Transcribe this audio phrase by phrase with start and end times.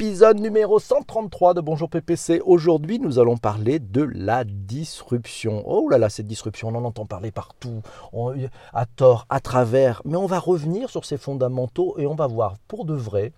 [0.00, 2.40] épisode numéro 133 de Bonjour PPC.
[2.44, 5.64] Aujourd'hui, nous allons parler de la disruption.
[5.66, 7.82] Oh là là, cette disruption, on en entend parler partout,
[8.72, 12.58] à tort, à travers, mais on va revenir sur ses fondamentaux et on va voir
[12.68, 13.32] pour de vrai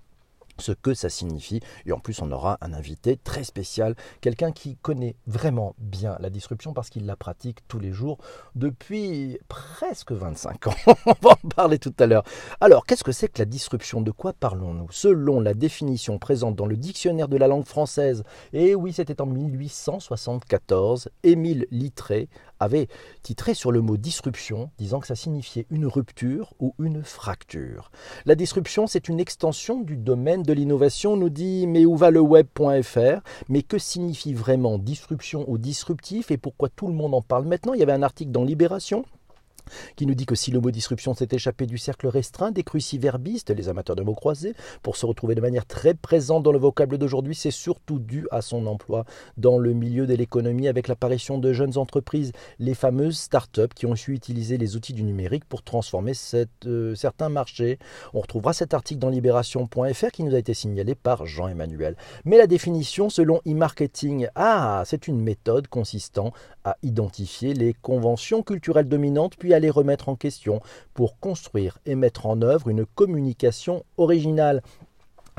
[0.60, 1.60] ce que ça signifie.
[1.86, 6.30] Et en plus, on aura un invité très spécial, quelqu'un qui connaît vraiment bien la
[6.30, 8.18] disruption parce qu'il la pratique tous les jours
[8.54, 10.74] depuis presque 25 ans.
[11.06, 12.24] on va en parler tout à l'heure.
[12.60, 14.00] Alors, qu'est-ce que c'est que la disruption?
[14.00, 14.90] De quoi parlons-nous?
[14.90, 19.26] Selon la définition présente dans le dictionnaire de la langue française, et oui, c'était en
[19.26, 22.28] 1874, Émile Littré
[22.60, 22.88] avait
[23.22, 27.90] titré sur le mot disruption, disant que ça signifiait une rupture ou une fracture.
[28.26, 32.20] La disruption, c'est une extension du domaine de l'innovation, nous dit mais où va le
[32.20, 36.30] web.fr Mais que signifie vraiment disruption ou disruptif?
[36.30, 37.72] Et pourquoi tout le monde en parle maintenant?
[37.72, 39.04] Il y avait un article dans Libération
[39.96, 43.50] qui nous dit que si le mot disruption s'est échappé du cercle restreint des cruciverbistes,
[43.50, 46.98] les amateurs de mots croisés, pour se retrouver de manière très présente dans le vocable
[46.98, 49.04] d'aujourd'hui, c'est surtout dû à son emploi
[49.36, 53.96] dans le milieu de l'économie avec l'apparition de jeunes entreprises, les fameuses start-up qui ont
[53.96, 56.12] su utiliser les outils du numérique pour transformer
[56.66, 57.78] euh, certains marchés.
[58.14, 61.96] On retrouvera cet article dans libération.fr qui nous a été signalé par Jean-Emmanuel.
[62.24, 66.32] Mais la définition selon e-marketing, ah, c'est une méthode consistant
[66.64, 70.60] à identifier les conventions culturelles dominantes puis à les remettre en question
[70.94, 74.62] pour construire et mettre en œuvre une communication originale.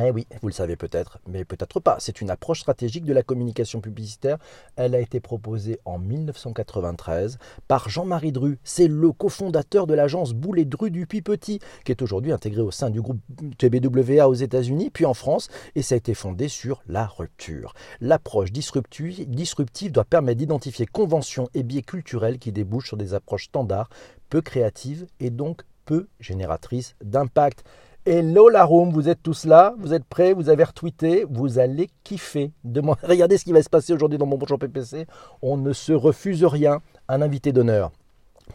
[0.03, 1.97] Eh oui, vous le savez peut-être, mais peut-être pas.
[1.99, 4.37] C'est une approche stratégique de la communication publicitaire.
[4.75, 8.57] Elle a été proposée en 1993 par Jean-Marie Dru.
[8.63, 12.89] C'est le cofondateur de l'agence Boulet Dru du Petit, qui est aujourd'hui intégré au sein
[12.89, 13.19] du groupe
[13.59, 17.73] TBWA aux États-Unis, puis en France, et ça a été fondé sur la rupture.
[17.99, 23.89] L'approche disruptive doit permettre d'identifier conventions et biais culturels qui débouchent sur des approches standards,
[24.29, 27.63] peu créatives et donc peu génératrices d'impact.
[28.03, 31.87] Hello la room, vous êtes tous là, vous êtes prêts, vous avez retweeté, vous allez
[32.03, 32.51] kiffer.
[33.03, 35.05] Regardez ce qui va se passer aujourd'hui dans mon bonjour PPC.
[35.43, 36.81] On ne se refuse rien.
[37.07, 37.91] Un invité d'honneur.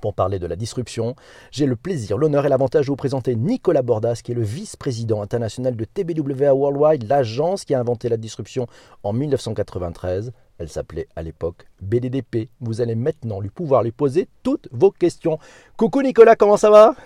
[0.00, 1.14] Pour parler de la disruption,
[1.52, 5.23] j'ai le plaisir, l'honneur et l'avantage de vous présenter Nicolas Bordas, qui est le vice-président
[5.23, 8.67] international de TBWA Worldwide, l'agence qui a inventé la disruption
[9.05, 10.33] en 1993.
[10.58, 12.48] Elle s'appelait à l'époque BDDP.
[12.61, 15.39] Vous allez maintenant lui pouvoir lui poser toutes vos questions.
[15.77, 16.96] Coucou Nicolas, comment ça va?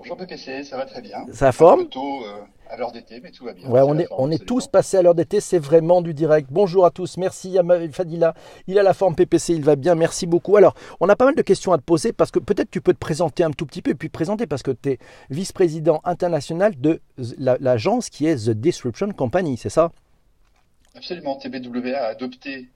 [0.00, 1.26] Bonjour PPC, ça va très bien.
[1.30, 2.40] Ça forme Plutôt euh,
[2.70, 3.68] à l'heure d'été, mais tout va bien.
[3.68, 6.48] Ouais, on est, on est tous passés à l'heure d'été, c'est vraiment du direct.
[6.50, 7.62] Bonjour à tous, merci à
[7.92, 8.32] Fadila.
[8.66, 10.56] Il a la forme PPC, il va bien, merci beaucoup.
[10.56, 12.94] Alors, on a pas mal de questions à te poser parce que peut-être tu peux
[12.94, 16.80] te présenter un tout petit peu et puis présenter parce que tu es vice-président international
[16.80, 17.02] de
[17.38, 19.92] l'agence qui est The Disruption Company, c'est ça?
[20.96, 22.70] Absolument, TBWA a adopté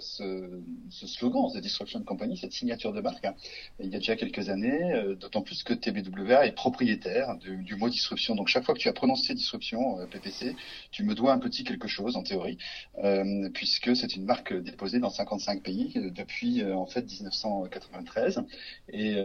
[0.00, 0.60] ce,
[0.90, 3.34] slogan, The Disruption Company, cette signature de marque, hein,
[3.80, 7.88] il y a déjà quelques années, euh, d'autant plus que TBWA est propriétaire du mot
[7.88, 8.34] disruption.
[8.34, 10.56] Donc chaque fois que tu as prononcé disruption, euh, PPC,
[10.90, 12.58] tu me dois un petit quelque chose en théorie,
[13.04, 18.42] euh, puisque c'est une marque déposée dans 55 pays depuis en fait 1993.
[18.90, 19.24] Et,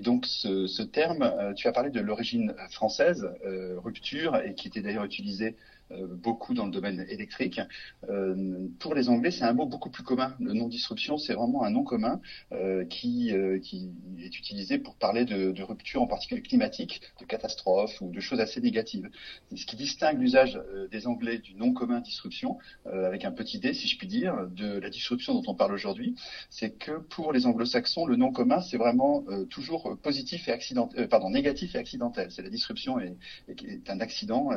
[0.00, 5.04] donc ce, ce, terme, tu as parlé de l'origine française, rupture, et qui était d'ailleurs
[5.04, 5.56] utilisé
[5.90, 7.60] beaucoup dans le domaine électrique.
[8.08, 10.34] Euh, pour les Anglais, c'est un mot beaucoup plus commun.
[10.40, 12.20] Le nom disruption, c'est vraiment un nom commun
[12.52, 18.10] euh, qui, qui est utilisé pour parler de, rupture, en particulier climatique, de catastrophes ou
[18.10, 19.08] de choses assez négatives.
[19.54, 23.88] Ce qui distingue l'usage des Anglais du nom commun disruption, avec un petit d, si
[23.88, 26.14] je puis dire, de la disruption dont on parle aujourd'hui,
[26.50, 31.30] c'est que pour les Anglo-Saxons, le nom commun, c'est vraiment toujours positif et accident, pardon,
[31.30, 32.30] négatif et accidentel.
[32.30, 33.16] C'est la disruption est,
[33.48, 34.50] est un accident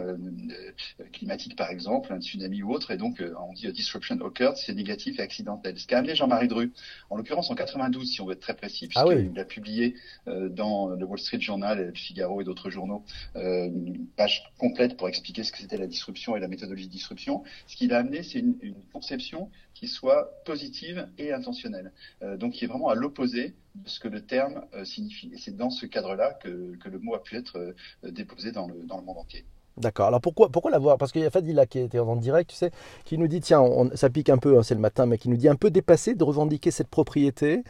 [1.18, 4.74] climatique par exemple, un tsunami ou autre, et donc euh, on dit disruption occurred, c'est
[4.74, 5.78] négatif et accidentel.
[5.78, 6.72] Ce qu'a amené Jean-Marie Dru,
[7.10, 9.96] en l'occurrence en 92 si on veut être très précis, ah puisqu'il a publié
[10.28, 13.04] euh, dans le Wall Street Journal, le Figaro et d'autres journaux
[13.36, 16.92] euh, une page complète pour expliquer ce que c'était la disruption et la méthodologie de
[16.92, 17.44] disruption.
[17.68, 21.92] Ce qu'il a amené, c'est une, une, conception qui soit positive et intentionnelle,
[22.38, 25.30] donc qui est vraiment à l'opposé de ce que le terme signifie.
[25.34, 28.84] Et c'est dans ce cadre-là que, que, le mot a pu être déposé dans le,
[28.86, 29.46] dans le monde entier.
[29.78, 30.08] D'accord.
[30.08, 30.98] Alors pourquoi, pourquoi l'avoir?
[30.98, 32.72] Parce qu'il y a Fadila qui était en direct, tu sais,
[33.06, 35.30] qui nous dit tiens, on, ça pique un peu, hein, c'est le matin, mais qui
[35.30, 37.64] nous dit un peu dépassé de revendiquer cette propriété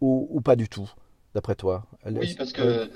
[0.00, 0.90] ou, ou pas du tout,
[1.34, 1.84] d'après toi?
[2.04, 2.90] Oui, parce que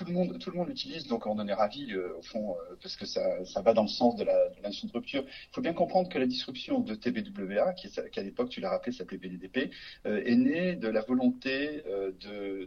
[0.00, 2.52] tout le monde, tout le monde l'utilise, donc on en est ravi euh, au fond
[2.52, 5.24] euh, parce que ça, ça, va dans le sens de la, de notion de rupture.
[5.26, 8.92] Il faut bien comprendre que la disruption de TBWA, qui, à l'époque tu l'as rappelé
[8.92, 9.70] s'appelait BDDP,
[10.06, 11.82] euh, est née de la volonté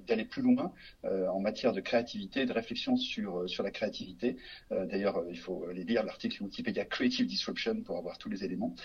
[0.08, 4.38] d'aller plus loin en matière de créativité de réflexion sur sur la créativité.
[4.70, 8.76] D'ailleurs, il faut aller lire l'article Wikipédia Creative Disruption pour avoir tous les éléments,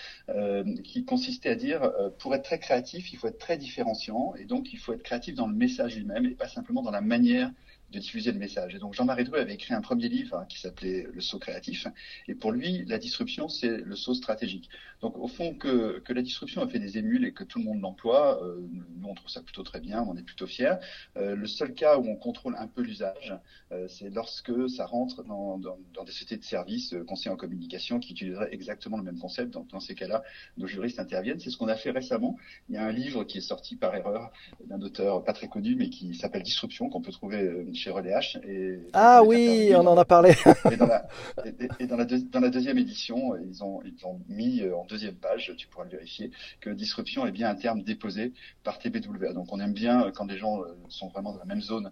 [0.83, 4.73] qui consistait à dire pour être très créatif, il faut être très différenciant et donc
[4.73, 7.51] il faut être créatif dans le message lui-même et pas simplement dans la manière
[7.91, 8.75] de diffuser le message.
[8.75, 11.87] Et donc Jean-Marie Dru avait écrit un premier livre hein, qui s'appelait Le saut créatif.
[12.27, 14.69] Et pour lui, la disruption, c'est le saut stratégique.
[15.01, 17.65] Donc au fond, que, que la disruption a fait des émules et que tout le
[17.65, 18.59] monde l'emploie, euh,
[18.97, 20.75] nous on trouve ça plutôt très bien, on est plutôt fiers.
[21.17, 23.33] Euh, le seul cas où on contrôle un peu l'usage,
[23.71, 27.37] euh, c'est lorsque ça rentre dans, dans, dans, des sociétés de services euh, conseillers en
[27.37, 29.53] communication qui utiliseraient exactement le même concept.
[29.53, 30.23] Donc dans ces cas-là,
[30.57, 31.39] nos juristes interviennent.
[31.39, 32.37] C'est ce qu'on a fait récemment.
[32.67, 34.31] Il y a un livre qui est sorti par erreur
[34.65, 38.39] d'un auteur pas très connu, mais qui s'appelle Disruption, qu'on peut trouver euh, chez.
[38.47, 40.33] Et, ah oui, on en a parlé.
[40.71, 41.07] et dans la,
[41.45, 45.15] et, et dans la, dans la deuxième édition, ils ont, ils ont mis en deuxième
[45.15, 46.31] page, tu pourras le vérifier,
[46.61, 48.33] que disruption est bien un terme déposé
[48.63, 49.33] par TBWA.
[49.33, 51.91] Donc on aime bien quand les gens sont vraiment dans la même zone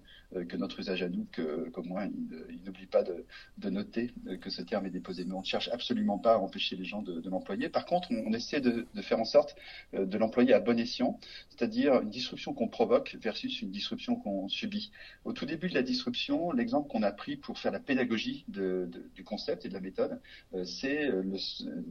[0.49, 3.25] que notre usage à nous, qu'au moins ils, n'oublient pas de,
[3.57, 5.23] de, noter que ce terme est déposé.
[5.25, 7.69] Mais on ne cherche absolument pas à empêcher les gens de, de l'employer.
[7.69, 9.55] Par contre, on, on essaie de, de, faire en sorte
[9.93, 11.19] de l'employer à bon escient,
[11.49, 14.91] c'est-à-dire une disruption qu'on provoque versus une disruption qu'on subit.
[15.23, 18.89] Au tout début de la disruption, l'exemple qu'on a pris pour faire la pédagogie de,
[19.15, 20.19] du concept et de la méthode,
[20.65, 21.09] c'est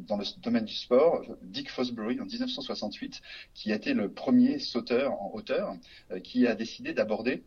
[0.08, 3.22] dans le domaine du sport, Dick Fosbury en 1968,
[3.54, 5.76] qui a été le premier sauteur en hauteur,
[6.24, 7.44] qui a décidé d'aborder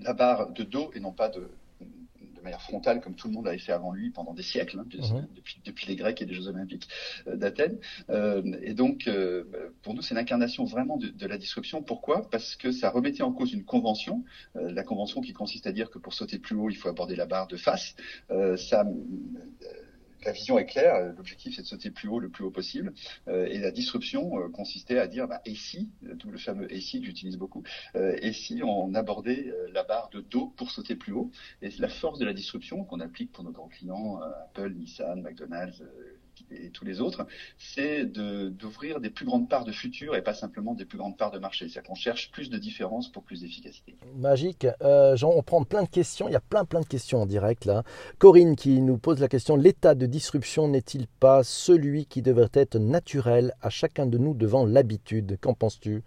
[0.00, 1.50] la barre de dos et non pas de
[2.44, 5.34] manière frontale comme tout le monde avait fait avant lui pendant des siècles, hein, mmh.
[5.34, 6.88] depuis, depuis, les Grecs et les Jeux Olympiques
[7.26, 7.78] euh, d'Athènes.
[8.10, 9.44] Euh, et donc, euh,
[9.82, 11.82] pour nous, c'est l'incarnation vraiment de, de, la disruption.
[11.82, 12.28] Pourquoi?
[12.30, 14.24] Parce que ça remettait en cause une convention,
[14.54, 17.26] la convention qui consiste à dire que pour sauter plus haut, il faut aborder la
[17.26, 17.96] barre de face.
[18.56, 18.84] ça
[20.24, 22.92] la vision est claire, l'objectif c'est de sauter plus haut le plus haut possible,
[23.28, 26.80] euh, et la disruption euh, consistait à dire, bah, et si, tout le fameux et
[26.80, 27.62] si que j'utilise beaucoup,
[27.96, 31.30] euh, et si on abordait la barre de dos pour sauter plus haut,
[31.62, 35.82] et la force de la disruption qu'on applique pour nos grands clients, Apple, Nissan, McDonald's,
[36.50, 37.26] et tous les autres,
[37.58, 41.30] c'est d'ouvrir des plus grandes parts de futur et pas simplement des plus grandes parts
[41.30, 41.68] de marché.
[41.68, 43.96] C'est-à-dire qu'on cherche plus de différence pour plus d'efficacité.
[44.16, 44.66] Magique.
[44.82, 46.28] Euh, Jean, on prend plein de questions.
[46.28, 47.82] Il y a plein plein de questions en direct là.
[48.18, 52.78] Corinne qui nous pose la question l'état de disruption n'est-il pas celui qui devrait être
[52.78, 55.38] naturel à chacun de nous devant l'habitude?
[55.40, 56.02] Qu'en penses-tu?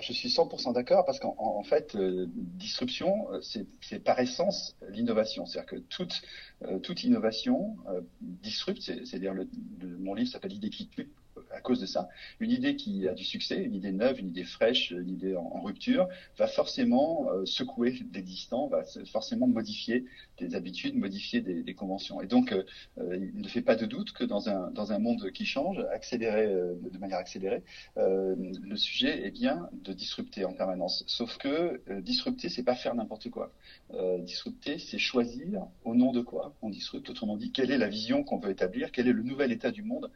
[0.00, 1.96] Je suis 100% d'accord parce qu'en en fait,
[2.26, 5.46] disruption, euh, c'est par essence l'innovation.
[5.46, 6.22] C'est-à-dire que toute,
[6.62, 9.34] euh, innovation euh, disrupte, c'est-à-dire
[9.98, 11.10] mon livre s'appelle Idée qui tue,
[11.52, 12.08] à cause de ça.
[12.40, 15.60] Une idée qui a du succès, une idée neuve, une idée fraîche, une idée en,
[15.62, 16.08] rupture,
[16.38, 20.04] va forcément euh, secouer l'existant, va forcément modifier
[20.38, 22.20] des habitudes, modifier des, conventions.
[22.20, 22.64] Et donc, euh,
[23.34, 26.46] il ne fait pas de doute que dans un, dans un monde qui change, accéléré,
[26.46, 27.62] euh, de manière accélérée,
[27.98, 31.04] euh, le sujet est bien de disrupter en permanence.
[31.06, 33.52] Sauf que disrupter, c'est pas faire n'importe quoi.
[34.20, 37.08] disrupter, c'est choisir au nom de quoi on disrupte.
[37.10, 39.82] Autrement dit, quelle est la vision qu'on veut établir, quel est le nouvel état du
[39.82, 40.10] monde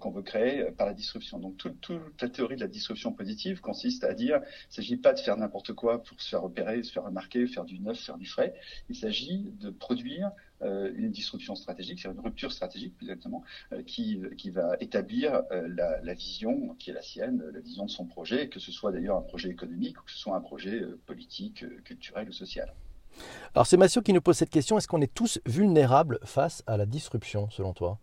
[0.00, 1.38] qu'on veut créer par la disruption.
[1.38, 1.90] Donc toute,
[2.20, 5.36] la théorie de la disruption positive consiste à dire, il ne s'agit pas de faire
[5.36, 8.54] n'importe quoi pour se faire repérer, se faire remarquer, faire du neuf, faire du frais.
[8.88, 10.30] Il s'agit de produire
[10.62, 15.42] euh, une disruption stratégique, c'est une rupture stratégique plus exactement, euh, qui, qui va établir
[15.52, 18.70] euh, la, la, vision qui est la sienne, la vision de son projet, que ce
[18.70, 22.74] soit d'ailleurs un projet économique ou que ce soit un projet politique, culturel ou social.
[23.54, 26.76] Alors c'est Mathieu qui nous pose cette question, est-ce qu'on est tous vulnérables face à
[26.76, 27.98] la disruption selon toi?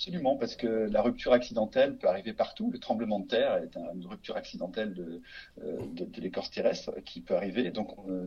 [0.00, 2.70] Absolument, parce que la rupture accidentelle peut arriver partout.
[2.70, 5.20] Le tremblement de terre est une rupture accidentelle de,
[5.58, 7.70] de, l'écorce terrestre qui peut arriver.
[7.70, 8.26] Donc, euh,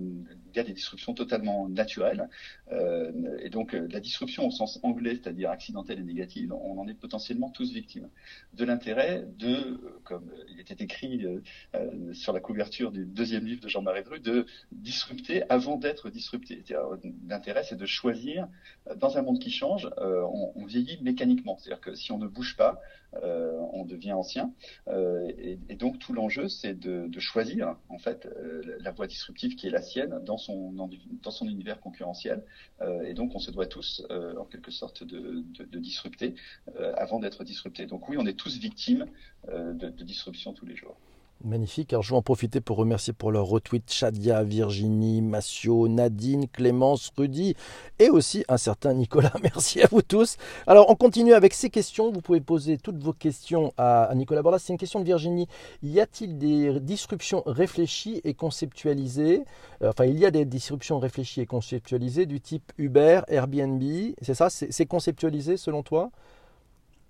[0.51, 2.29] il y a des disruptions totalement naturelles.
[2.71, 6.93] Euh, et donc, la disruption au sens anglais, c'est-à-dire accidentelle et négative, on en est
[6.93, 8.07] potentiellement tous victimes.
[8.53, 13.67] De l'intérêt de, comme il était écrit euh, sur la couverture du deuxième livre de
[13.67, 16.63] Jean-Marie Dru, de disrupter avant d'être disrupté.
[17.27, 18.47] L'intérêt, c'est de choisir,
[18.95, 21.57] dans un monde qui change, on vieillit mécaniquement.
[21.63, 22.81] C'est-à-dire que si on ne bouge pas,
[23.21, 24.51] euh, on devient ancien.
[24.87, 29.55] Euh, et, donc tout l'enjeu, c'est de, de, choisir en fait euh, la voie disruptive
[29.55, 32.43] qui est la sienne dans son dans, son univers concurrentiel.
[33.05, 36.35] Et donc on se doit tous, en quelque sorte, de, de, de disrupter
[36.97, 37.85] avant d'être disrupté.
[37.85, 39.05] Donc oui, on est tous victimes
[39.47, 40.97] de, disruption tous les jours.
[41.43, 41.91] Magnifique.
[41.91, 47.11] Alors, je vais en profiter pour remercier pour leur retweet Chadia, Virginie, Massio, Nadine, Clémence,
[47.17, 47.55] Rudy
[47.99, 49.33] et aussi un certain Nicolas.
[49.43, 50.37] Merci à vous tous.
[50.67, 52.11] Alors, on continue avec ces questions.
[52.13, 54.59] Vous pouvez poser toutes vos questions à, Nicolas Bordas.
[54.59, 55.47] C'est une question de Virginie.
[55.81, 59.43] Y a-t-il des disruptions réfléchies et conceptualisées?
[59.81, 63.83] Euh, Enfin, il y a des disruptions réfléchies et conceptualisées du type Uber, Airbnb.
[64.21, 64.49] C'est ça?
[64.49, 66.09] C'est conceptualisé selon toi?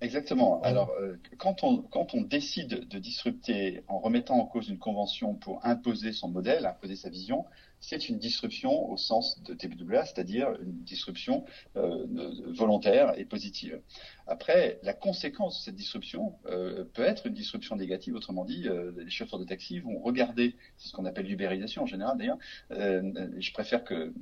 [0.03, 0.61] Exactement.
[0.63, 5.33] Alors, euh, quand, on, quand on décide de disrupter en remettant en cause une convention
[5.33, 7.45] pour imposer son modèle, imposer sa vision,
[7.79, 11.45] c'est une disruption au sens de TBWA, c'est-à-dire une disruption
[11.77, 12.05] euh,
[12.47, 13.81] volontaire et positive.
[14.25, 18.15] Après, la conséquence de cette disruption euh, peut être une disruption négative.
[18.15, 21.85] Autrement dit, euh, les chauffeurs de taxi vont regarder, c'est ce qu'on appelle l'ubérisation en
[21.85, 22.37] général d'ailleurs.
[22.71, 24.13] Euh, je préfère que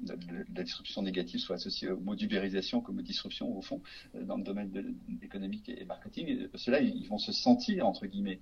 [0.56, 3.82] la disruption négative soit associée au mot d'ubérisation comme disruption au fond
[4.14, 6.48] dans le domaine économique et marketing.
[6.56, 8.40] Cela, ils vont se sentir entre guillemets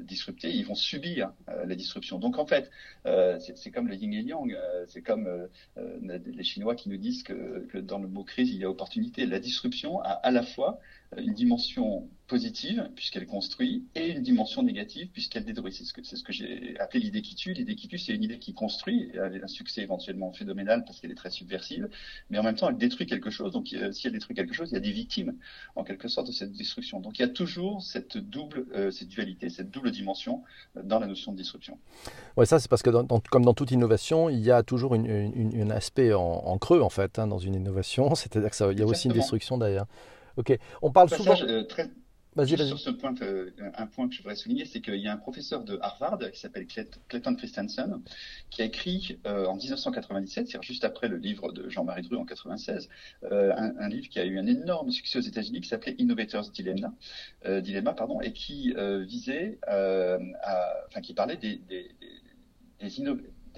[0.00, 2.18] disruptés, ils vont subir la disruption.
[2.18, 2.70] Donc en fait,
[3.38, 4.56] c'est comme le yin et yang.
[4.86, 8.64] c'est comme les Chinois qui nous disent que, que dans le mot crise il y
[8.64, 9.26] a opportunité.
[9.26, 10.78] La disruption a à la fois
[11.16, 15.72] une dimension positive, puisqu'elle construit, et une dimension négative, puisqu'elle détruit.
[15.72, 17.52] C'est ce que, c'est ce que j'ai appelé l'idée qui tue.
[17.52, 21.00] L'idée qui tue, c'est une idée qui construit, elle a un succès éventuellement phénoménal parce
[21.00, 21.88] qu'elle est très subversive,
[22.30, 23.52] mais en même temps, elle détruit quelque chose.
[23.52, 25.34] Donc, si elle détruit quelque chose, il y a des victimes,
[25.74, 27.00] en quelque sorte, de cette destruction.
[27.00, 30.44] Donc, il y a toujours cette double, euh, cette dualité, cette double dimension
[30.76, 31.76] euh, dans la notion de disruption.
[32.36, 32.90] Ouais, ça, c'est parce que,
[33.30, 37.26] comme dans toute innovation, il y a toujours un aspect en, creux, en fait, hein,
[37.26, 38.14] dans une innovation.
[38.14, 39.86] C'est-à-dire qu'il y a aussi une destruction derrière.
[40.40, 40.58] Ok.
[40.80, 41.36] On parle souvent.
[41.42, 41.90] Euh, très...
[42.46, 45.16] Sur ce point, euh, un point que je voudrais souligner, c'est qu'il y a un
[45.16, 46.64] professeur de Harvard qui s'appelle
[47.08, 48.00] Clayton Christensen,
[48.50, 52.24] qui a écrit euh, en 1997, c'est-à-dire juste après le livre de Jean-Marie Dru en
[52.24, 52.88] 96,
[53.30, 56.94] un, livre qui a eu un énorme succès aux États-Unis qui s'appelait Innovators Dilemma,
[57.44, 58.74] Dilemma pardon, et qui
[59.06, 60.18] visait, à,
[60.86, 61.90] enfin qui parlait des, des,
[62.80, 63.00] des, des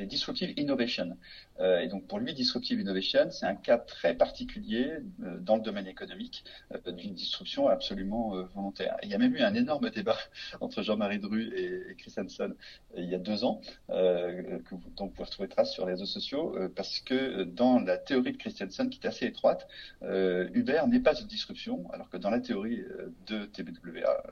[0.00, 1.16] disruptive innovation.
[1.60, 5.62] Euh, et donc pour lui, disruptive innovation, c'est un cas très particulier euh, dans le
[5.62, 8.96] domaine économique euh, d'une disruption absolument volontaire.
[9.02, 10.18] il y a même eu un énorme débat
[10.60, 12.54] entre Jean-Marie Dru et, Chris Hansen
[12.96, 16.06] il y a deux ans, que vous, dont vous pouvez retrouver trace sur les réseaux
[16.06, 19.66] sociaux, parce que dans la théorie de Christensen, qui est assez étroite,
[20.02, 22.82] Uber n'est pas une disruption, alors que dans la théorie
[23.26, 24.22] de TBWA,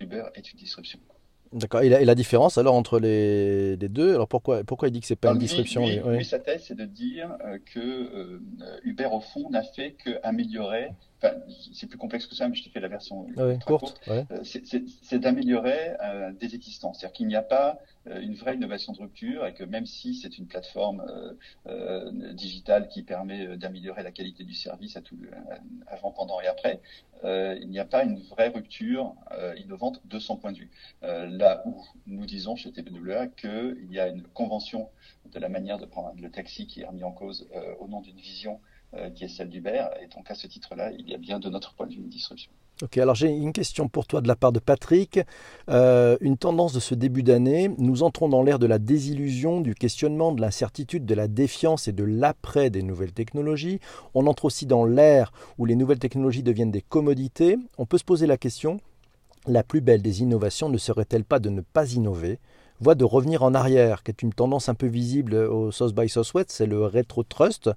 [0.00, 1.00] Uber est une disruption.
[1.52, 1.82] D'accord.
[1.82, 5.32] Et, la différence alors entre les, deux, alors pourquoi, pourquoi il dit que c'est pas
[5.32, 8.40] une disruption lui, sa thèse, c'est de dire euh, que euh,
[8.84, 10.90] Uber, au fond, n'a fait qu'améliorer
[11.22, 11.36] Enfin,
[11.74, 13.26] c'est plus complexe que ça, mais je te fais la version
[13.66, 14.00] courte.
[14.08, 16.98] Euh, c'est d'améliorer euh, des existences.
[16.98, 20.14] C'est-à-dire qu'il n'y a pas euh, une vraie innovation de rupture et que même si
[20.14, 21.04] c'est une plateforme
[22.32, 25.18] digitale qui permet d'améliorer la qualité du service à tout,
[25.86, 26.80] avant, pendant et après,
[27.24, 29.14] il n'y a pas une vraie rupture
[29.58, 30.70] innovante de son point de vue.
[31.02, 34.88] là où nous disons chez TPWA qu'il y a une convention
[35.30, 37.46] de la manière de prendre le taxi qui est remis en cause
[37.78, 38.60] au nom d'une vision
[39.14, 39.84] qui est celle d'Uber.
[40.02, 42.08] Et donc à ce titre-là, il y a bien de notre point de vue une
[42.08, 42.50] disruption.
[42.82, 45.20] Ok, alors j'ai une question pour toi de la part de Patrick.
[45.68, 49.74] Euh, une tendance de ce début d'année, nous entrons dans l'ère de la désillusion, du
[49.74, 53.80] questionnement, de l'incertitude, de la défiance et de l'après des nouvelles technologies.
[54.14, 57.58] On entre aussi dans l'ère où les nouvelles technologies deviennent des commodités.
[57.76, 58.80] On peut se poser la question,
[59.46, 62.38] la plus belle des innovations ne serait-elle pas de ne pas innover?
[62.80, 66.08] Voie de revenir en arrière, qui est une tendance un peu visible au South by
[66.08, 67.68] Southwest, c'est le rétro trust,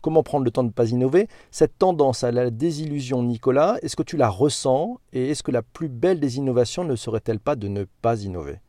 [0.00, 1.28] Comment prendre le temps de ne pas innover?
[1.50, 5.00] Cette tendance à la désillusion, Nicolas, est-ce que tu la ressens?
[5.12, 8.60] Et est-ce que la plus belle des innovations ne serait-elle pas de ne pas innover?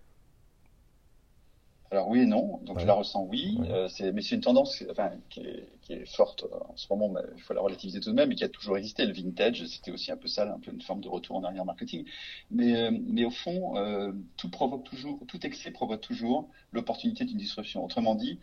[1.92, 5.12] Alors oui et non, donc je la ressens oui, euh, mais c'est une tendance enfin,
[5.30, 8.36] qui, est, forte en ce moment, mais il faut la relativiser tout de même, et
[8.36, 9.08] qui a toujours existé.
[9.08, 11.66] Le vintage, c'était aussi un peu ça, un peu une forme de retour en arrière
[11.66, 12.06] marketing.
[12.52, 17.38] Mais, euh, mais au fond, euh, tout provoque toujours, tout excès provoque toujours l'opportunité d'une
[17.38, 17.84] disruption.
[17.84, 18.40] Autrement dit,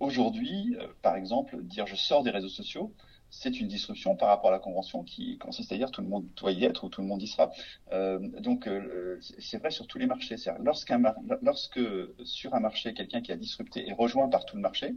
[0.00, 2.94] aujourd'hui, par exemple, dire je sors des réseaux sociaux,
[3.30, 6.26] c'est une disruption par rapport à la convention qui consiste à dire tout le monde
[6.36, 7.50] doit y être ou tout le monde y sera.
[7.92, 10.36] Euh, donc euh, c'est vrai sur tous les marchés.
[10.58, 11.00] Lorsqu'un
[11.42, 11.80] lorsque
[12.24, 14.94] sur un marché quelqu'un qui a disrupté est rejoint par tout le marché,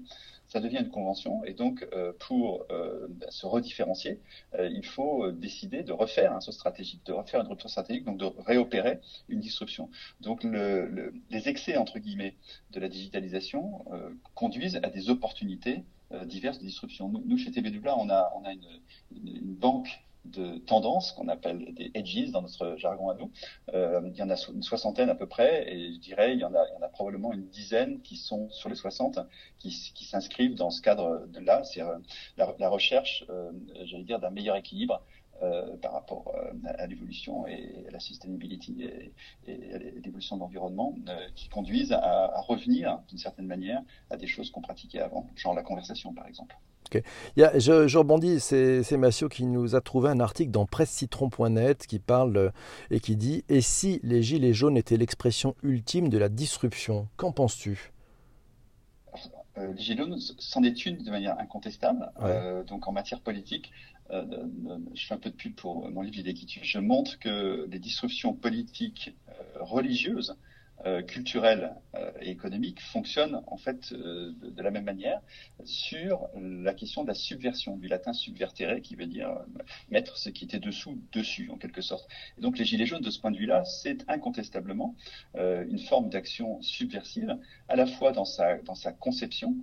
[0.48, 2.66] ça devient une convention et donc euh, pour
[3.30, 4.20] se redifférencier,
[4.60, 8.26] il faut décider de refaire un saut stratégique, de refaire une rupture stratégique, donc de
[8.26, 9.00] réopérer
[9.30, 9.90] une disruption.
[10.22, 12.36] Donc le, les excès entre guillemets
[12.72, 13.86] de la digitalisation
[14.34, 15.84] conduisent à des opportunités
[16.14, 17.10] euh, diverses disruptions.
[17.10, 19.90] Nous, chez TBWA, on on a une, banque
[20.26, 23.32] de tendances qu'on appelle des edges dans notre jargon à nous.
[23.74, 26.46] Euh, il y en a une soixantaine à peu près, et je dirais il y
[26.46, 29.20] en a, probablement une dizaine qui sont sur les 60
[29.60, 29.72] qui,
[30.06, 31.98] s'inscrivent dans ce cadre de là, c'est euh,
[32.38, 33.26] la, recherche,
[33.84, 35.04] j'allais dire, d'un meilleur équilibre
[35.42, 38.78] euh, par rapport euh, à l'évolution et à la sustainability
[39.48, 44.28] et, à l'évolution de l'environnement euh, qui conduisent à, revenir d'une certaine manière à des
[44.28, 46.56] choses qu'on pratiquait avant, genre la conversation par exemple.
[47.36, 52.54] je, rebondis, c'est Massio qui nous a trouvé un article dans pressecitron.net qui parle
[52.90, 57.34] et qui dit Et si les gilets jaunes étaient l'expression ultime de la disruption Qu'en
[57.34, 57.92] penses-tu?
[59.58, 62.12] Les gilets jaunes, c'en est une de manière incontestable.
[62.68, 63.74] donc en matière politique,
[64.12, 64.24] euh,
[64.94, 68.34] je fais un peu de pub pour mon livre L'idée je montre que les disruptions
[68.34, 70.36] politiques euh, religieuses
[71.08, 71.76] culturelle
[72.20, 75.22] et économique fonctionnent en fait de, la même manière
[75.64, 79.30] sur la question de la subversion, du latin subvertere, qui veut dire
[79.90, 82.06] mettre ce qui était dessous dessus en quelque sorte.
[82.38, 84.94] Et donc les gilets jaunes de ce point de vue-là, c'est incontestablement
[85.36, 87.38] une forme d'action subversive,
[87.70, 89.56] à la fois dans sa conception,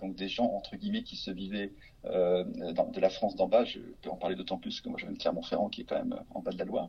[0.00, 1.70] donc des gens entre guillemets qui se vivaient
[2.08, 5.06] euh, de la France d'en bas, je peux en parler d'autant plus que moi je
[5.06, 6.88] viens de Clermont-Ferrand qui est quand même en bas de la Loire,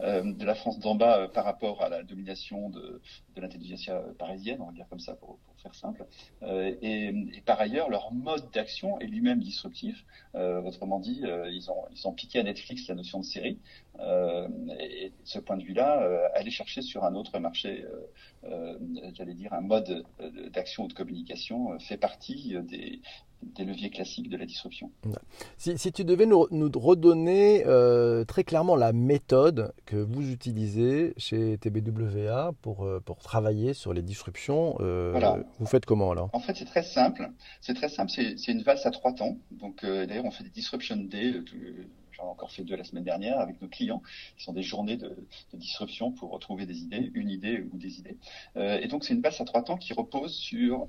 [0.00, 3.00] euh, de la France d'en bas euh, par rapport à la domination de,
[3.36, 6.06] de l'intelligentsia parisienne, on va dire comme ça pour, faire simple,
[6.46, 12.06] et, et, par ailleurs leur mode d'action est lui-même disruptif, autrement dit ils, ont, ils
[12.06, 13.58] ont piqué à Netflix la notion de série,
[13.98, 17.84] et de ce point de vue-là, aller chercher sur un autre marché,
[19.14, 20.04] j'allais dire un mode
[20.52, 23.00] d'action ou de communication fait partie des,
[23.42, 24.90] des leviers classiques de la disruption.
[25.56, 31.14] Si, si tu devais nous, nous redonner euh, très clairement la méthode que vous utilisez
[31.16, 36.30] chez TBWA pour, euh, pour travailler sur les disruptions, euh, vous faites comment alors?
[36.32, 37.30] En fait, c'est très simple.
[37.60, 38.10] C'est très simple.
[38.10, 39.36] C'est une valse à trois temps.
[39.50, 41.42] Donc, d'ailleurs, on fait des disruption days.
[42.18, 44.02] J'en ai encore fait deux la semaine dernière avec nos clients,
[44.36, 45.16] qui sont des journées de,
[45.54, 48.16] disruption pour retrouver des idées, une idée ou des idées.
[48.56, 50.88] et donc, c'est une valse à trois temps qui repose sur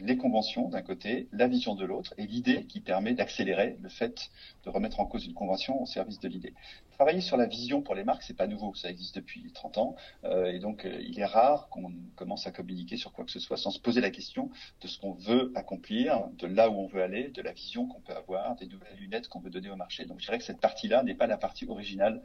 [0.00, 4.30] les conventions d'un côté, la vision de l'autre, et l'idée qui permet d'accélérer le fait
[4.64, 6.54] de remettre en cause une convention au service de l'idée.
[6.98, 9.94] Travailler sur la vision pour les marques, c'est pas nouveau, ça existe depuis 30 ans,
[10.24, 13.38] euh, et donc euh, il est rare qu'on commence à communiquer sur quoi que ce
[13.38, 14.50] soit sans se poser la question
[14.80, 18.00] de ce qu'on veut accomplir, de là où on veut aller, de la vision qu'on
[18.00, 20.06] peut avoir, des nouvelles lunettes qu'on veut donner au marché.
[20.06, 22.20] Donc je dirais que cette partie-là n'est pas la partie originale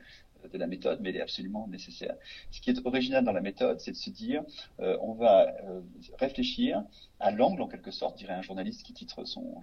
[0.51, 2.15] de la méthode, mais elle est absolument nécessaire.
[2.51, 4.43] Ce qui est original dans la méthode, c'est de se dire,
[4.79, 5.81] euh, on va euh,
[6.19, 6.83] réfléchir
[7.19, 9.61] à l'angle, en quelque sorte, dirait un journaliste qui titre son,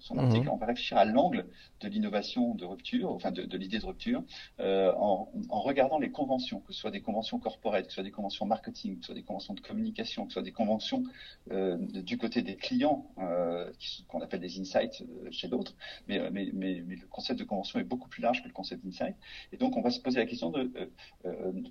[0.00, 0.20] son, mhm.
[0.20, 1.46] article, on va réfléchir à l'angle
[1.80, 4.22] de l'innovation de rupture, enfin de, de l'idée de rupture,
[4.60, 8.10] euh, en, regardant les conventions, que ce soit des conventions corporate, que ce soit des
[8.10, 11.04] conventions marketing, que ce soit des conventions de communication, que ce soit des conventions
[11.50, 13.70] euh, du côté des clients, euh,
[14.08, 15.74] qu'on appelle des insights chez d'autres,
[16.08, 19.16] mais, mais, le concept de convention est beaucoup plus large que le concept d'insight.
[19.52, 20.70] Et donc, on va se poser la question de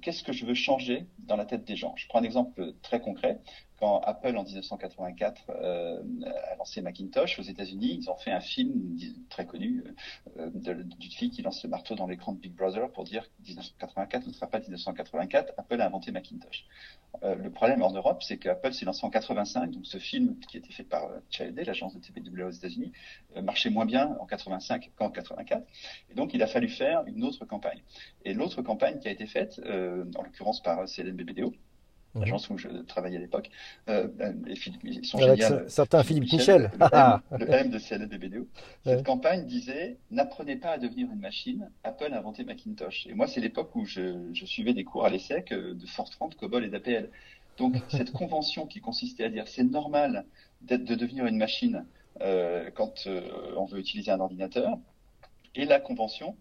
[0.02, 1.94] qu'est-ce que je veux changer dans la tête des gens?
[1.96, 3.40] Je prends un exemple très concret
[3.80, 6.02] quand Apple en 1984 euh,
[6.52, 8.98] a lancé Macintosh aux États-Unis, ils ont fait un film
[9.30, 9.84] très connu
[10.38, 14.28] euh, d'une fille qui lance le marteau dans l'écran de Big Brother pour dire 1984
[14.28, 16.66] ne sera pas 1984, Apple a inventé Macintosh.
[17.24, 20.58] Euh, le problème en Europe, c'est qu'Apple s'est lancé en 85, donc ce film qui
[20.58, 22.92] a été fait par euh, Child l'agence de TPW aux États-Unis,
[23.36, 25.64] euh, marchait moins bien en 85 qu'en 84,
[26.10, 27.82] et donc il a fallu faire une autre campagne.
[28.24, 31.65] Et l'autre campagne qui a été faite, en l'occurrence par CLNBBDO, Mhm.
[32.16, 33.50] L'agence où je travaillais à l'époque.
[33.90, 34.44] Euh, ben,
[34.84, 35.44] ils sont Avec.
[35.68, 36.72] Certains Philippe Michel.
[36.80, 38.48] Le, M, de CLD BDO.
[38.84, 43.08] Cette campagne disait N'apprenez pas à devenir une machine, Apple a inventé Macintosh.
[43.08, 46.30] Et moi, c'est l'époque où je, je, suivais des cours à l'ESSEC euh, de Fortran,
[46.30, 47.10] de COBOL et d'APL.
[47.58, 50.26] Donc, cette convention qui consistait à dire c'est normal
[50.62, 51.86] de devenir une machine
[52.22, 53.22] euh, quand euh,
[53.58, 54.78] on veut utiliser un ordinateur,
[55.54, 56.36] et la convention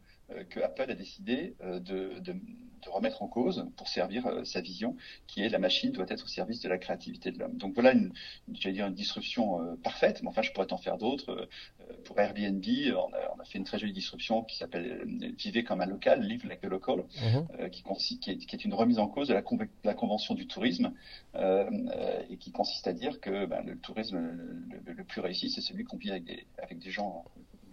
[0.51, 4.61] que Apple a décidé euh, de, de, de, remettre en cause pour servir euh, sa
[4.61, 7.57] vision, qui est la machine doit être au service de la créativité de l'homme.
[7.57, 8.13] Donc voilà, une,
[8.53, 11.49] j'allais dire une disruption parfaite, mais enfin je pourrais en faire d'autres.
[12.05, 12.65] pour Airbnb,
[12.97, 15.05] on a, on a, fait une très jolie disruption qui s'appelle
[15.39, 17.71] Vivez comme un local, Live like a local, mm-hmm.
[17.71, 19.43] qui, consiste, qui, est, qui, est, une remise en cause de la,
[19.85, 20.93] la convention du tourisme
[21.35, 25.85] et qui consiste à dire que ben, le tourisme le, le, plus réussi, c'est celui
[25.85, 27.25] qu'on vit avec des, avec des gens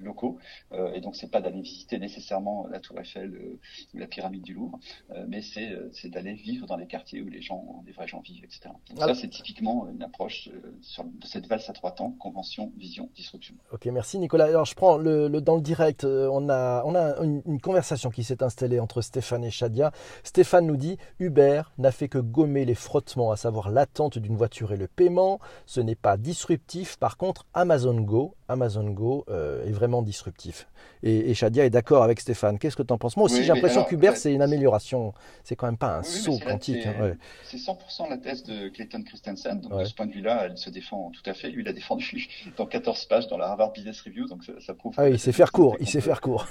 [0.03, 0.37] locaux.
[0.71, 3.59] Euh, et donc, c'est pas d'aller visiter nécessairement la Tour Eiffel euh,
[3.93, 4.79] ou la pyramide du Louvre,
[5.11, 8.43] euh, mais c'est d'aller vivre dans les quartiers où les gens, des vrais gens vivent,
[8.43, 8.69] etc.
[8.89, 10.49] Donc ça, c'est typiquement une approche
[10.81, 13.55] sur, de cette valse à trois temps convention, vision, disruption.
[13.71, 14.45] Ok, merci Nicolas.
[14.45, 18.09] Alors, je prends le, le dans le direct, on a on a une, une conversation
[18.09, 19.91] qui s'est installée entre Stéphane et Shadia.
[20.23, 24.71] Stéphane nous dit Uber n'a fait que gommer les frottements, à savoir l'attente d'une voiture
[24.71, 25.39] et le paiement.
[25.65, 26.97] Ce n'est pas disruptif.
[26.97, 30.67] Par contre, Amazon Go, Amazon Go est vraiment disruptif.
[31.03, 32.59] Et, Shadia est d'accord avec Stéphane.
[32.59, 33.17] Qu'est-ce que tu en penses?
[33.17, 35.13] Moi aussi, j'ai l'impression qu'Uber, c'est une amélioration.
[35.43, 36.85] C'est quand même pas un saut quantique.
[36.85, 39.61] Hein, c'est 100% la thèse de Clayton Christensen.
[39.61, 41.49] Donc, de ce point de vue-là, elle se défend tout à fait.
[41.49, 44.27] Lui, il a défendu dans 14 pages dans la Harvard Business Review.
[44.27, 44.93] Donc, ça, prouve.
[44.97, 45.75] Ah oui, il sait faire court.
[45.79, 46.47] Il sait faire court.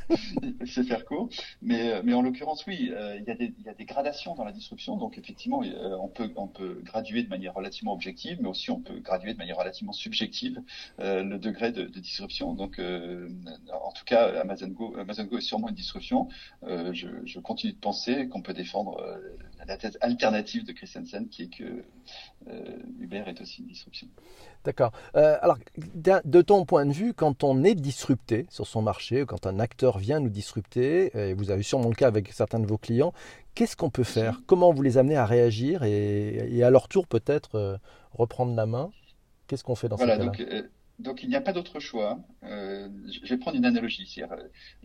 [0.60, 1.28] il sait faire court.
[1.62, 4.34] Mais, mais en l'occurrence, oui, euh, il, y a des, il y a des gradations
[4.34, 4.96] dans la disruption.
[4.96, 8.80] Donc, effectivement, euh, on, peut, on peut graduer de manière relativement objective, mais aussi on
[8.80, 10.60] peut graduer de manière relativement subjective
[11.00, 12.54] euh, le degré de, disruption.
[12.54, 16.28] Donc, en tout cas, Amazon Go, Amazon Go est sûrement une disruption.
[16.62, 19.00] Je, je, continue de penser qu'on peut défendre
[19.66, 21.84] la thèse alternative de Christensen, qui est que
[23.00, 24.08] Uber est aussi une disruption.
[24.64, 24.92] D'accord.
[25.14, 25.58] alors,
[25.96, 29.98] de ton point de vue, quand on est disrupté sur son marché, quand un acteur
[29.98, 33.12] vient nous disrupter, et vous avez sûrement le cas avec certains de vos clients,
[33.54, 34.40] qu'est-ce qu'on peut faire?
[34.46, 35.82] Comment vous les amenez à réagir?
[35.84, 37.76] Et, à leur tour peut-être euh,
[38.12, 38.90] reprendre la main?
[39.46, 40.32] Qu'est-ce qu'on fait dans voilà, ce cas-là?
[40.52, 40.62] euh,
[40.98, 42.20] donc il n'y a pas d'autre choix.
[42.44, 44.06] Euh, je vais prendre une analogie.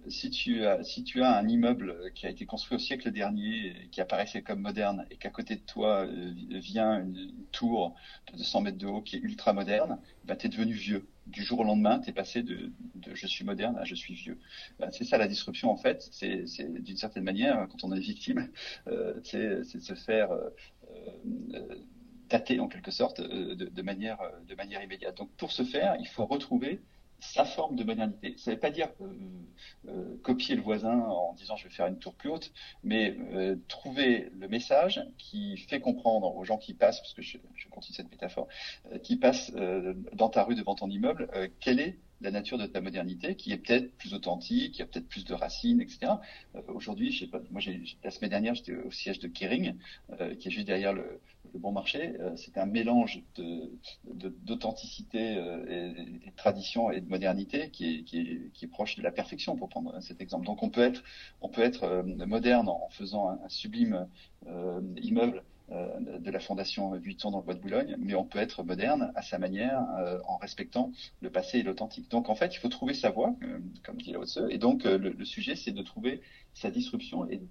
[0.08, 3.88] Si tu, as, si tu as un immeuble qui a été construit au siècle dernier,
[3.92, 7.96] qui apparaissait comme moderne, et qu'à côté de toi euh, vient une, tour
[8.32, 11.08] de 200 mètres de haut qui est ultra moderne, bah, tu es devenu vieux.
[11.28, 12.72] Du jour au lendemain, tu es passé de,
[13.14, 14.40] je suis moderne à je suis vieux.
[14.80, 16.08] Bah, c'est ça la disruption en fait.
[16.12, 16.46] C'est
[16.82, 18.50] d'une certaine manière, quand on est victime,
[18.88, 20.30] euh, c'est de se faire...
[22.30, 25.18] Dater en quelque sorte euh, de, manière, euh, de manière immédiate.
[25.18, 26.80] Donc pour ce faire, il faut retrouver
[27.20, 28.36] sa forme de modernité.
[28.38, 28.88] Ça ne veut pas dire
[29.90, 33.18] euh, copier le voisin en disant je vais faire une tour plus haute, mais
[33.68, 37.94] trouver le message qui fait comprendre aux gens qui passent, parce que je, je continue
[37.94, 38.48] cette métaphore,
[39.04, 39.52] qui passent
[40.14, 43.58] dans ta rue devant ton immeuble, quelle est la nature de ta modernité, qui est
[43.58, 46.14] peut-être plus authentique, qui a peut-être plus de racines, etc.
[46.70, 47.62] Aujourd'hui, je sais pas, moi,
[48.02, 49.76] la semaine dernière, j'étais au siège de Kering,
[50.40, 51.20] qui est juste derrière le,
[51.54, 53.24] le bon marché, euh, c'est un mélange
[54.06, 59.70] d'authenticité euh, et, de tradition et de modernité qui est, proche de la perfection, pour
[59.70, 60.46] prendre cet exemple.
[60.46, 64.08] Donc on peut être, euh, moderne en faisant un, sublime
[64.98, 69.12] immeuble de la fondation Vuitton dans le bois de Boulogne, mais on peut être moderne
[69.16, 69.86] à sa manière
[70.26, 72.10] en respectant le passé et l'authentique.
[72.10, 73.36] Donc en fait, il faut trouver sa voie,
[73.84, 76.22] comme dit Lao et donc le sujet, c'est de trouver
[76.54, 77.30] sa disruption.
[77.30, 77.42] Et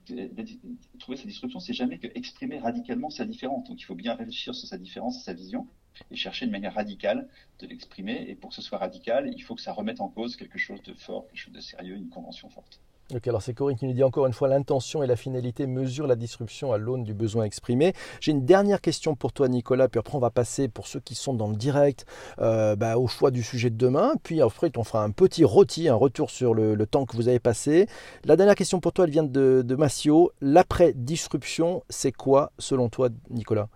[0.99, 3.69] trouver sa disruption, c'est jamais que exprimer radicalement sa différence.
[3.69, 5.69] Donc il faut bien réfléchir sur sa différence, sa vision,
[6.11, 7.29] et chercher une manière radicale
[7.61, 8.25] de l'exprimer.
[8.29, 10.83] Et pour que ce soit radical, il faut que ça remette en cause quelque chose
[10.83, 12.81] de fort, quelque chose de sérieux, une convention forte.
[13.15, 16.07] Ok, alors c'est Corinne qui nous dit encore une fois l'intention et la finalité mesurent
[16.07, 17.95] la disruption à l'aune du besoin exprimé.
[18.21, 21.15] J'ai une dernière question pour toi, Nicolas, puis après on va passer pour ceux qui
[21.15, 22.05] sont dans le direct
[22.39, 24.13] euh, bah, au choix du sujet de demain.
[24.23, 27.39] Puis après, on fera un petit rôti, un retour sur le, temps que vous avez
[27.39, 27.89] passé.
[28.27, 30.33] La dernière question pour toi, elle vient de, de Massio.
[30.43, 33.69] L'après-disruption, c'est quoi selon toi, Nicolas?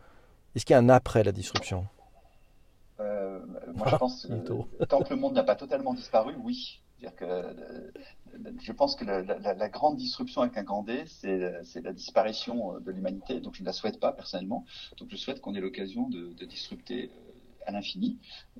[0.54, 1.86] Est-ce qu'il y a un après la disruption?
[3.00, 3.38] Euh,
[3.74, 6.81] Moi, je pense que tant que le monde n'a pas totalement disparu, oui.
[7.02, 11.92] C'est-à-dire que euh, je pense que la, grande disruption avec un grand D, c'est la
[11.92, 13.40] disparition euh, de l'humanité.
[13.40, 14.64] Donc je ne la souhaite pas personnellement.
[14.98, 17.32] Donc je souhaite qu'on ait l'occasion de, disrupter euh,
[17.66, 18.18] à l'infini.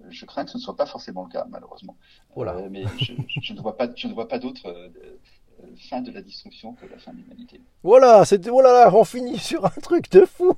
[0.09, 1.97] Je crains que ce ne soit pas forcément le cas, malheureusement.
[2.69, 4.91] mais je, ne vois pas, je ne vois pas d'autres
[5.89, 7.61] fin de la destruction que la fin de l'humanité.
[7.83, 10.55] Voilà, c'était voilà, oh on finit sur un truc de fou.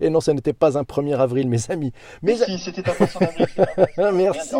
[0.00, 1.92] Et non, ce n'était pas un 1er avril, mes amis.
[2.22, 3.48] Mais, si, c'était un 1er avril.
[4.16, 4.56] Merci.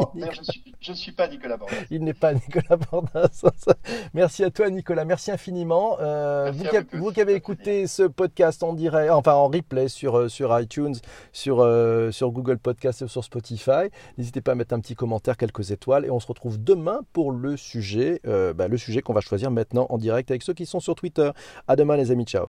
[0.80, 1.76] je ne suis, pas Nicolas Bordas.
[1.90, 3.44] Il n'est pas Nicolas Bordas.
[4.14, 5.04] Merci à toi, Nicolas.
[5.04, 5.96] Merci infiniment.
[6.00, 6.52] Euh,
[6.92, 10.94] vous, qui, avez écouté ce podcast en direct, enfin en replay sur, euh, sur iTunes,
[11.32, 15.36] sur, euh, sur Google Podcast et sur Spotify, n'hésitez pas à mettre un petit commentaire,
[15.36, 19.20] quelques étoiles, et on se retrouve demain pour le sujet, bah, le sujet qu'on va
[19.20, 21.30] choisir maintenant en direct avec ceux qui sont sur Twitter.
[21.68, 22.40] À demain les amis, ciao.